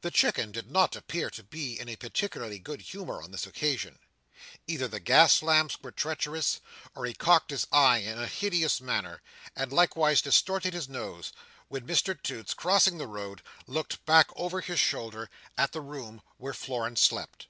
[0.00, 3.98] The Chicken did not appear to be in a particularly good humour on this occasion.
[4.66, 6.60] Either the gas lamps were treacherous,
[6.94, 9.20] or he cocked his eye in a hideous manner,
[9.54, 11.30] and likewise distorted his nose,
[11.68, 15.28] when Mr Toots, crossing the road, looked back over his shoulder
[15.58, 17.46] at the room where Florence slept.